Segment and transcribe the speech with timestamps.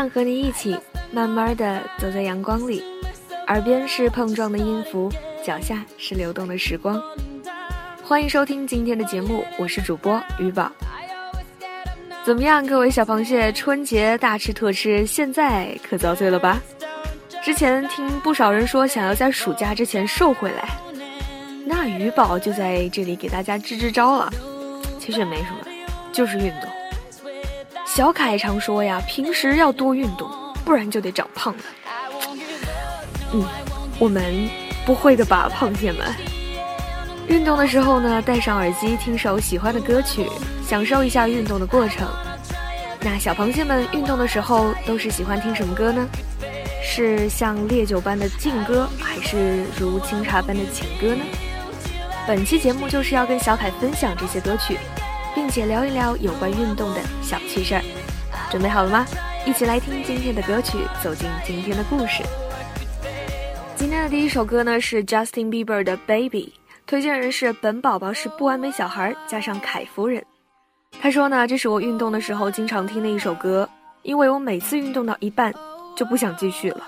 [0.00, 0.74] 想和你一起，
[1.12, 2.82] 慢慢的走在阳光里，
[3.48, 5.12] 耳边是碰撞的音符，
[5.44, 6.98] 脚下是流动的时光。
[8.02, 10.72] 欢迎收听今天的节目，我是主播鱼宝。
[12.24, 16.58] 怎么样，各位小螃蟹，春节大吃特吃，现在可遭罪了吧？
[17.44, 20.66] 之前听不少人说想要在暑假之前瘦回来，
[21.66, 24.32] 那鱼宝就在这里给大家支支招了。
[24.98, 25.58] 其实也没什么，
[26.10, 26.69] 就是运动。
[27.92, 30.30] 小凯常说呀，平时要多运动，
[30.64, 31.62] 不然就得长胖了。
[33.32, 33.44] 嗯，
[33.98, 34.48] 我们
[34.86, 36.06] 不会的吧，胖蟹们。
[37.26, 40.24] 运动的时候呢，戴上耳机，听首喜欢的歌曲，
[40.64, 42.06] 享受一下运动的过程。
[43.00, 46.06] 那小螃蟹们运动的时候都是喜欢听什么歌呢？
[46.84, 51.24] 是像烈酒般的劲歌，还是如清茶般的情歌呢？
[52.24, 54.78] 本期节目就是要跟小凯分享这些歌曲。
[55.34, 57.82] 并且聊一聊有关运动的小趣事儿，
[58.50, 59.06] 准备好了吗？
[59.46, 62.22] 一起来听今天的歌曲，走进今天的故事。
[63.76, 66.52] 今天的第一首歌呢是 Justin Bieber 的 Baby，
[66.86, 70.22] 推荐人是本宝宝是不完美小孩加上凯夫人。
[71.00, 73.66] 他说呢，这是我运动的时候经常听的一首歌，
[74.02, 75.54] 因为我每次运动到一半
[75.96, 76.86] 就不想继续了，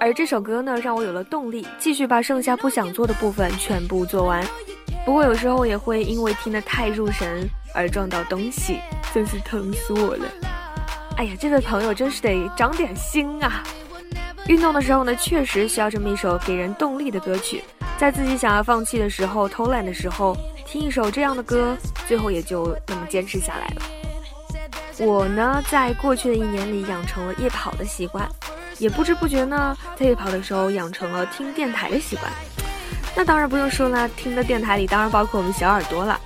[0.00, 4.44] 而这首歌呢让我有了动力，继续把剩下不想做的部分全部做完。
[5.06, 8.80] 不过有时候也会因为听得太入神而撞到东西，
[9.14, 10.26] 真是疼死我了！
[11.16, 13.62] 哎呀，这位朋友真是得长点心啊！
[14.48, 17.62] 运动的时候呢，确实需要这么一首给人动力的歌曲，
[17.96, 21.76] 在自己想要放弃的时候、偷懒的时候，听一首这样的歌，
[22.08, 23.82] 最后也就那么坚持下来了。
[24.98, 28.28] 我呢，在过去的一年里养成了夜跑的习惯，
[28.78, 32.28] 也不知不觉呢，在夜跑的时候养成了听电台的习惯。
[33.16, 36.20] 那当然不用说了，听的电台里当然包括我们小耳朵了。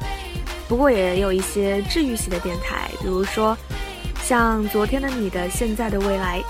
[0.69, 3.57] 不过也有一些治愈系的电台，比如说
[4.25, 6.43] 像昨天的你的现在的未来，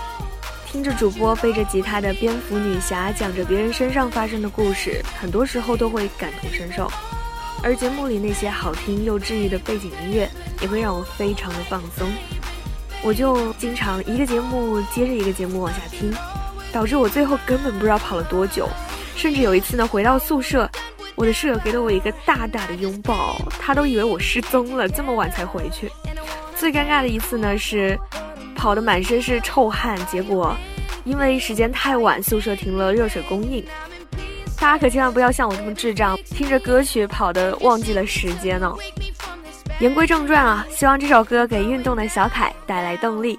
[0.67, 6.91] 听着主播背着吉他的蝙蝠女侠讲着别人身上发生的故事，很多时候都会感同身受。
[7.62, 10.27] 而节目里那些好听又治愈的背景音乐，
[10.62, 12.09] 也会让我非常的放松。
[13.03, 16.11] 我就经常一个节目接着一个节目往下听，
[16.72, 18.67] 导致我最后根本不知道跑了多久。
[19.21, 20.67] 甚至有一次呢，回到宿舍，
[21.15, 25.93] 我的舍友给了我一个大大的拥抱，他都以为我失踪了，这么晚才回去。
[26.57, 27.99] 最尴尬的一次呢，是
[28.57, 30.57] 跑得满身是臭汗，结果
[31.05, 33.63] 因为时间太晚，宿舍停了热水供应。
[34.59, 38.75] 大家可千万不要像我这么智障，听着歌曲跑的忘记了时间哦。
[39.81, 43.39] 言归正传啊，希望这首歌给运动的小凯带来动力。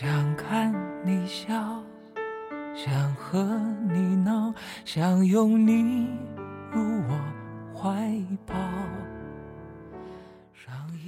[0.00, 0.72] 想看
[1.04, 1.52] 你笑，
[2.72, 3.42] 想和
[3.92, 4.54] 你闹，
[4.84, 6.06] 想拥你
[6.70, 7.20] 入我
[7.76, 7.90] 怀
[8.46, 8.54] 抱。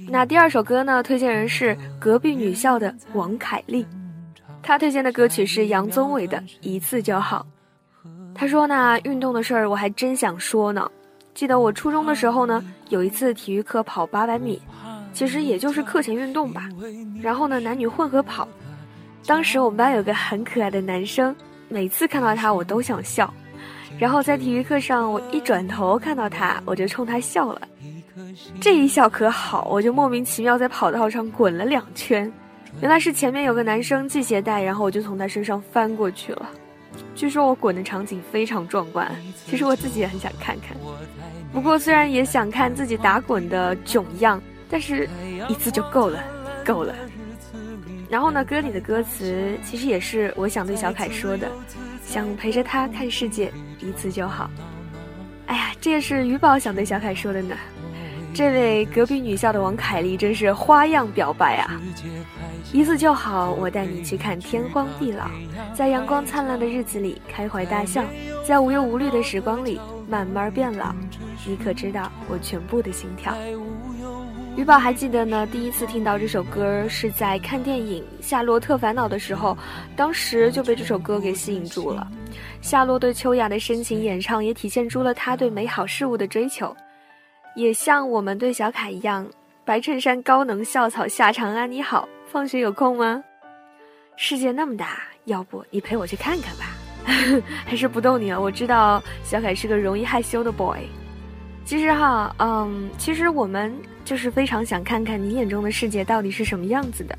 [0.09, 1.01] 那第二首歌呢？
[1.01, 3.87] 推荐人是隔壁女校的王凯丽，
[4.61, 7.47] 她推荐的歌曲是杨宗纬的《一次就好》。
[8.35, 10.91] 他说呢，运动的事儿我还真想说呢。
[11.33, 14.61] 记得我初中的时候呢，有一次体育课跑八百米，
[15.13, 16.67] 其实也就是课前运动吧。
[17.21, 18.45] 然后呢，男女混合跑。
[19.25, 21.35] 当时我们班有个很可爱的男生，
[21.69, 23.31] 每次看到他我都想笑。
[23.99, 27.61] 然后在体育课上，我一转头看到他，我就冲他笑了。
[28.59, 32.31] 这一笑可好，我就莫名其妙在跑道上滚了两圈。
[32.81, 36.49] 原来是前面有个男生系鞋带，然后我就从他身上翻过去了。
[37.13, 39.09] 据说我滚的场景非常壮观，
[39.45, 40.75] 其实我自己也很想看看。
[41.53, 45.07] 不过虽然也想看自己打滚的囧样，但是
[45.47, 46.23] 一次就够了，
[46.65, 46.95] 够了。
[48.11, 51.49] 然后呢，歌里的歌词其实也是我想对小凯说的，
[52.03, 53.49] 想陪着他看世界
[53.79, 54.51] 一次就好。
[55.45, 57.55] 哎呀，这也是于宝想对小凯说的呢。
[58.33, 61.81] 这位隔壁女校的王凯丽真是花样表白啊！
[62.73, 65.29] 一次就好，我带你去看天荒地老，
[65.73, 68.03] 在阳光灿烂的日子里开怀大笑，
[68.45, 69.79] 在无忧无虑的时光里
[70.09, 70.93] 慢慢变老。
[71.45, 73.33] 你可知道我全部的心跳？
[74.57, 79.57] 鱼宝还记得呢，第一次听到这首歌是在看电影《夏洛特烦恼》的时候，
[79.95, 82.05] 当时就被这首歌给吸引住了。
[82.61, 86.75] 夏洛对秋雅的深情演唱，也体现出了他对美好事物的追求。
[87.55, 89.25] 也像我们对小凯一样，
[89.63, 93.23] 白衬衫高能校草夏长安，你好，放学有空吗？
[94.17, 96.65] 世界那么大，要不你陪我去看看吧？
[97.65, 100.81] 还是不逗你了，我知道小凯是个容易害羞的 boy。
[101.65, 103.73] 其实哈，嗯，其实我们
[104.03, 107.17] 就是非常想看看你眼中的世界到底是什么样子的。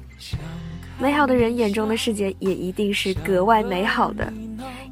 [0.99, 4.33] 美好的人眼中的世界也一定是格外美好的。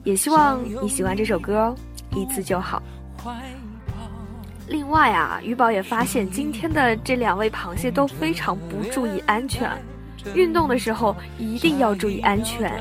[0.02, 1.76] 也希望你喜欢这首歌哦，
[2.16, 2.82] 一次就好。
[4.66, 9.70] 另外啊，鱼宝也发现今天的这两位螃蟹都非常不注意安全，
[10.34, 12.72] 运动的时候一定要注意安全。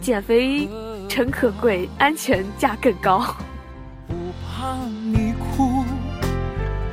[0.00, 0.68] 减肥
[1.08, 3.18] 诚可贵，安全价更高。
[4.08, 5.29] 不怕你，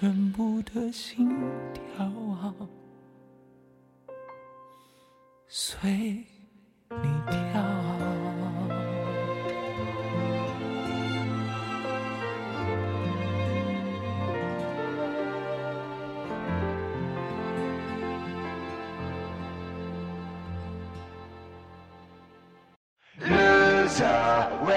[0.00, 1.28] 全部的心
[1.74, 2.08] 跳？
[5.48, 6.24] 随
[6.88, 7.77] 你跳。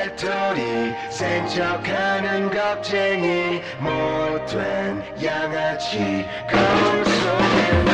[0.00, 7.90] 외톨이 센척하는 겁쟁이 못된 양아치 거울 속에 너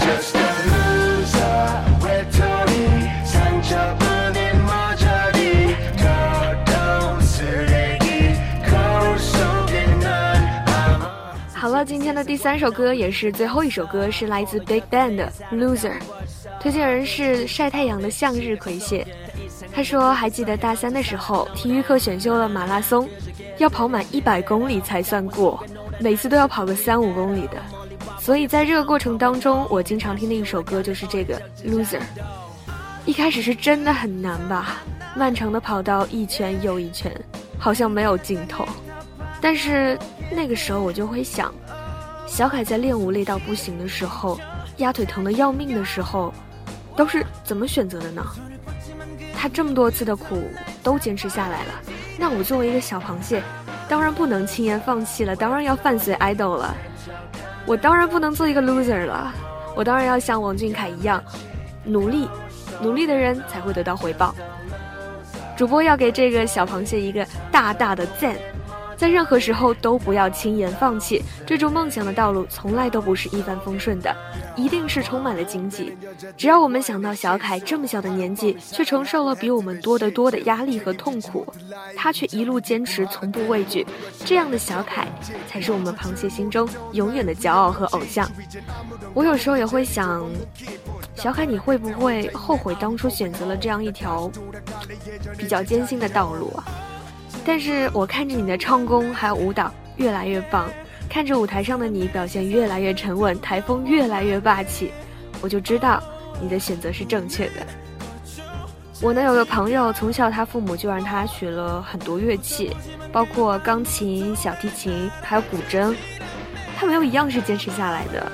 [0.00, 8.34] Just a loser 외톨이 상처뿐인 머저리 더러운 쓰레기
[8.68, 10.06] 거울 속에 넌
[10.66, 15.92] 아마 好了，今天的第三首歌也是最后一首歌，是来自 Big Bang 的《Loser》，
[16.60, 19.06] 推荐人是晒太阳的向日葵蟹。
[19.79, 23.07] 他说：“还记得大三的时候，体育课选修了马拉松，
[23.59, 25.63] 要跑满一百公里才算过，
[26.01, 27.53] 每次都要跑个三五公里的。
[28.19, 31.97] 所以在这个过程当中，我经常听的一首歌就是这个《Loser》。
[33.05, 34.81] 一开始是真的很难吧，
[35.15, 37.09] 漫长的跑道一圈又一圈，
[37.57, 38.67] 好像没有尽头。
[39.39, 39.97] 但是
[40.29, 41.53] 那个时候我就会想，
[42.27, 44.37] 小凯在练舞累到不行的时候，
[44.75, 46.33] 压腿疼的要命的时候，
[46.97, 48.25] 都是怎么选择的呢？”
[49.41, 50.43] 他这么多次的苦
[50.83, 51.71] 都坚持下来了，
[52.17, 53.41] 那我作为一个小螃蟹，
[53.87, 56.75] 当然不能轻言放弃了，当然要伴随 idol 了。
[57.65, 59.33] 我当然不能做一个 loser 了，
[59.77, 61.23] 我当然要像王俊凯一样
[61.85, 62.27] 努力，
[62.81, 64.35] 努力的人才会得到回报。
[65.55, 68.35] 主播要给这个小螃蟹一个大大的赞。
[68.99, 74.13] 在任何时候都不要轻言放弃，追逐梦想的道路从来都不是一帆风顺的，
[74.57, 75.97] 一定是充满了荆棘。
[76.35, 81.47] 只要我们想到小凯这么小的年纪，却承受了比我们多得多的压力和痛苦，
[81.95, 83.87] 他却一路坚持，从不畏惧，
[84.25, 85.07] 这样的小凯
[85.47, 88.29] 才是我们螃蟹心中永远的骄傲和偶像。
[89.13, 90.29] 我有时候也会想，
[91.15, 94.29] 小凯，你会不会后悔当初选择了这样一条
[95.37, 96.65] 比较艰辛的道路啊？
[97.49, 100.69] 但是我看着你的唱功还有舞蹈越来越棒，
[101.09, 104.91] 看着舞台上的你表现越来越沉稳，台风越来越霸气，
[105.41, 105.99] 我就知道
[106.39, 107.65] 你的选择是正确的。
[109.01, 112.71] 我呢有个朋友，从小他父母就让他学了很多乐器，
[113.11, 115.95] 包括钢琴、小提琴，还有古筝，
[116.77, 118.31] 他没有一样是坚持下来的，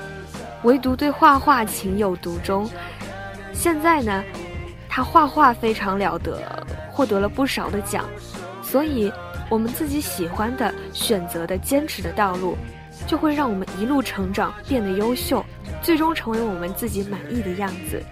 [0.62, 2.68] 唯独对画画情有独钟。
[3.54, 4.22] 现在呢，
[4.90, 6.38] 他画画非常了得，
[6.92, 8.04] 获得了不少的奖。
[8.76, 9.10] 所以，
[9.48, 12.58] 我们自己喜欢的、选择的、坚持的道路，
[13.06, 15.42] 就会让我们一路成长，变得优秀，
[15.80, 18.02] 最终成为我们自己满意的样子。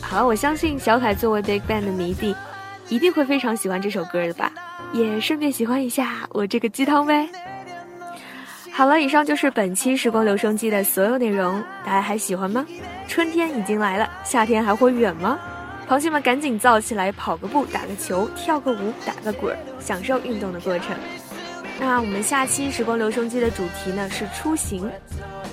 [0.00, 2.34] 好了，我相信小凯作为 BigBang 的迷弟，
[2.88, 4.50] 一定会非常喜欢这首歌的吧？
[4.92, 7.28] 也顺便喜欢一下我这个鸡汤呗。
[8.72, 12.66] 好了，以上就是本期时光留声机的所有内容，大家还喜欢吗？
[13.06, 15.38] 春天已经来了，夏天还会远吗？
[15.88, 20.88] 螃蟹们赶紧造起来，跑个步，打个球，跳个舞，打个滚，享受运动的过程。
[21.78, 24.90] 那我们下期时光留声机的主题呢是出行，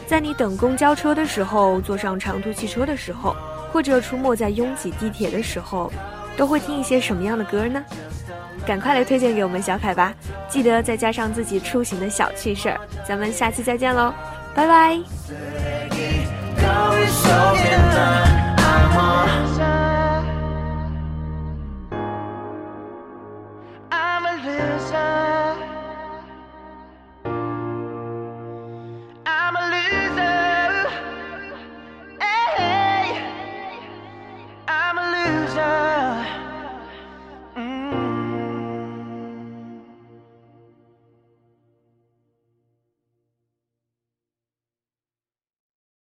[0.07, 3.35] 在你等公交车的时候，坐上长途汽车的时候，
[3.71, 5.91] 或者出没在拥挤地铁的时候，
[6.35, 7.83] 都会听一些什么样的歌呢？
[8.65, 10.13] 赶快来推荐给我们小凯吧！
[10.47, 12.79] 记得再加上自己出行的小趣事儿。
[13.05, 14.13] 咱们下期再见喽，
[14.55, 14.97] 拜拜。